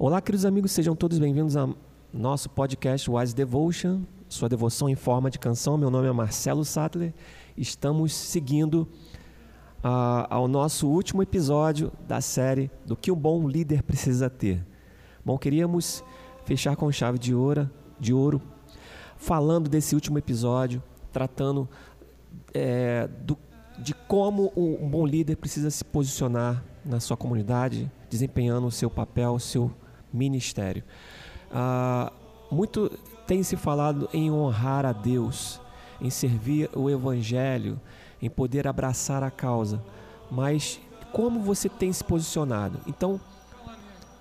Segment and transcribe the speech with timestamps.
[0.00, 1.74] Olá, queridos amigos, sejam todos bem-vindos ao
[2.12, 5.76] nosso podcast Wise Devotion, sua devoção em forma de canção.
[5.76, 7.12] Meu nome é Marcelo Sattler.
[7.56, 8.86] Estamos seguindo
[9.82, 14.64] uh, ao nosso último episódio da série do que um bom líder precisa ter.
[15.24, 16.04] Bom, queríamos
[16.44, 17.68] fechar com chave de ouro,
[17.98, 18.40] de ouro
[19.16, 20.80] falando desse último episódio,
[21.12, 21.68] tratando
[22.54, 23.36] é, do,
[23.80, 29.32] de como um bom líder precisa se posicionar na sua comunidade, desempenhando o seu papel,
[29.32, 29.72] o seu
[30.12, 30.82] ministério.
[31.52, 32.12] Ah,
[32.50, 32.90] muito
[33.26, 35.60] tem se falado em honrar a Deus,
[36.00, 37.80] em servir o Evangelho,
[38.22, 39.82] em poder abraçar a causa,
[40.30, 40.80] mas
[41.12, 42.80] como você tem se posicionado?
[42.86, 43.20] Então,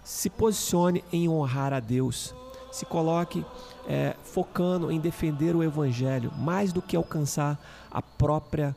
[0.04, 2.34] se posicione em honrar a Deus,
[2.72, 3.45] se coloque
[3.88, 7.59] é, focando em defender o Evangelho, mais do que alcançar
[7.90, 8.76] a própria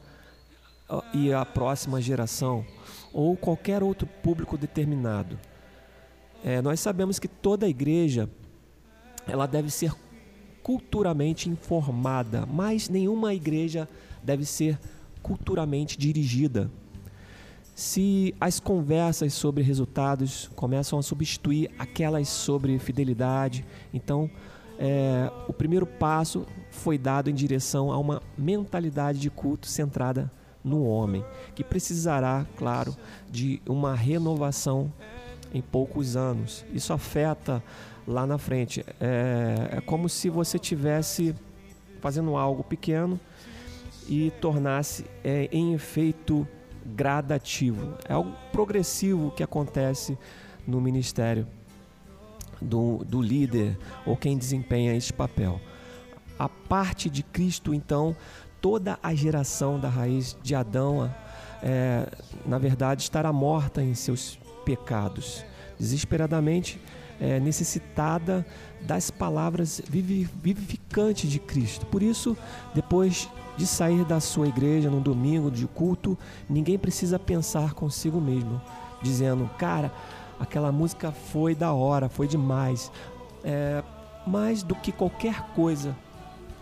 [1.13, 2.65] e a próxima geração
[3.13, 5.39] ou qualquer outro público determinado.
[6.45, 8.29] É, nós sabemos que toda igreja
[9.27, 9.93] ela deve ser
[10.63, 13.89] culturalmente informada, mas nenhuma igreja
[14.23, 14.79] deve ser
[15.23, 16.71] culturalmente dirigida.
[17.75, 24.31] Se as conversas sobre resultados começam a substituir aquelas sobre fidelidade, então
[24.79, 30.31] é, o primeiro passo foi dado em direção a uma mentalidade de culto centrada
[30.63, 32.95] no homem, que precisará, claro,
[33.31, 34.93] de uma renovação
[35.53, 36.65] em poucos anos.
[36.73, 37.63] Isso afeta
[38.07, 38.85] lá na frente.
[39.01, 41.35] É, é como se você tivesse
[42.01, 43.21] fazendo algo pequeno
[44.09, 46.47] e tornasse é, em efeito
[46.85, 47.95] gradativo.
[48.09, 50.19] É algo progressivo que acontece
[50.67, 51.47] no ministério
[52.61, 55.61] do, do líder ou quem desempenha este papel.
[56.39, 58.17] A parte de Cristo, então,
[58.61, 61.13] toda a geração da raiz de Adão,
[61.63, 62.07] é,
[62.47, 65.45] na verdade, estará morta em seus pecados,
[65.79, 66.81] desesperadamente
[67.21, 68.47] é, necessitada
[68.81, 71.85] das palavras vivificantes de Cristo.
[71.87, 72.37] Por isso,
[72.75, 76.19] depois de sair da sua igreja no domingo de culto,
[76.49, 78.61] ninguém precisa pensar consigo mesmo,
[79.03, 79.93] dizendo, cara,
[80.39, 82.91] aquela música foi da hora, foi demais.
[83.45, 83.83] É,
[84.27, 85.95] mais do que qualquer coisa,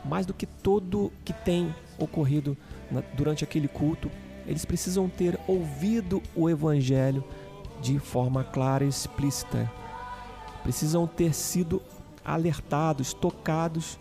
[0.04, 2.56] mais do que tudo que tem ocorrido
[2.91, 4.10] na, durante aquele culto,
[4.47, 7.22] eles precisam ter ouvido o Evangelho
[7.81, 9.71] de forma clara e explícita.
[10.62, 11.83] Precisam ter sido
[12.25, 13.99] alertados, tocados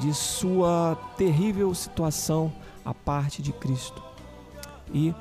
[0.00, 2.52] de sua terrível situação
[2.84, 4.02] à parte de Cristo.
[4.92, 5.14] E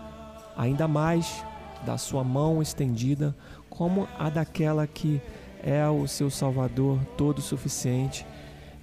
[0.58, 1.44] ainda mais
[1.86, 3.36] da sua mão estendida,
[3.70, 5.22] como a daquela que
[5.62, 8.26] é o seu Salvador todo suficiente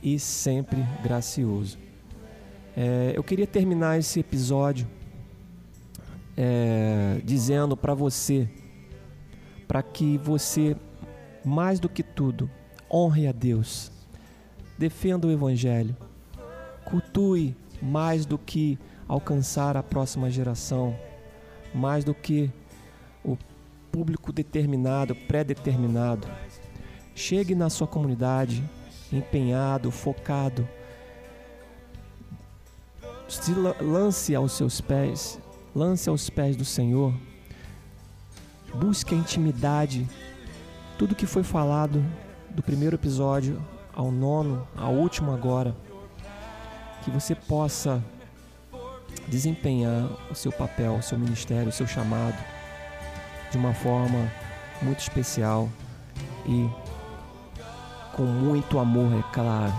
[0.03, 1.79] e sempre gracioso.
[2.77, 4.87] É, eu queria terminar esse episódio
[6.37, 8.49] é, dizendo para você,
[9.71, 10.77] para que você,
[11.45, 12.51] mais do que tudo,
[12.93, 13.93] honre a Deus,
[14.77, 15.97] defenda o Evangelho,
[16.85, 18.77] cultue mais do que
[19.07, 20.99] alcançar a próxima geração,
[21.73, 22.51] mais do que
[23.25, 23.39] o
[23.93, 26.27] público determinado, pré-determinado.
[27.15, 28.69] Chegue na sua comunidade
[29.13, 30.69] empenhado, focado.
[33.29, 35.39] Se lance aos seus pés,
[35.73, 37.15] lance aos pés do Senhor.
[38.75, 40.09] Busque a intimidade.
[40.99, 42.05] Tudo que foi falado
[42.51, 43.61] do primeiro episódio
[43.95, 45.75] ao nono, ao último agora,
[47.03, 48.03] que você possa
[49.29, 52.37] desempenhar o seu papel, o seu ministério, o seu chamado
[53.51, 54.31] de uma forma
[54.83, 55.69] muito especial
[56.47, 56.69] e
[58.15, 59.75] com muito amor, é claro,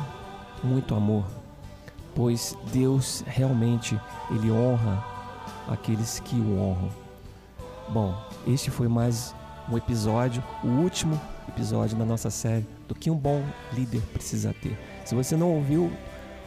[0.64, 1.26] muito amor,
[2.16, 4.00] pois Deus realmente
[4.30, 5.04] ele honra
[5.68, 6.90] aqueles que o honram.
[7.94, 8.16] Bom,
[8.48, 9.36] este foi mais
[9.70, 13.44] um episódio, o último episódio da nossa série do que um bom
[13.74, 14.80] líder precisa ter.
[15.04, 15.92] Se você não ouviu,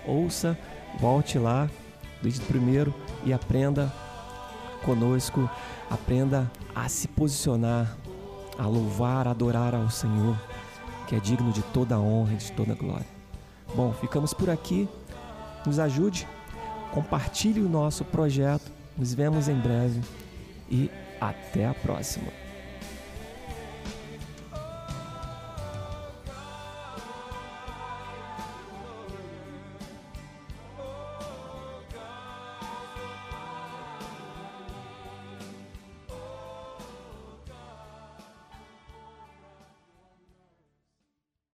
[0.07, 0.59] ouça,
[0.99, 1.69] volte lá
[2.23, 2.95] desde o primeiro
[3.27, 3.93] e aprenda
[4.87, 5.47] conosco,
[5.91, 7.95] aprenda a se posicionar,
[8.59, 10.41] a louvar, a adorar ao Senhor,
[11.07, 13.07] que é digno de toda honra e de toda glória.
[13.75, 14.89] Bom, ficamos por aqui.
[15.67, 16.27] Nos ajude,
[16.91, 18.73] compartilhe o nosso projeto.
[18.97, 20.01] Nos vemos em breve
[20.71, 20.91] e
[21.21, 22.44] até a próxima.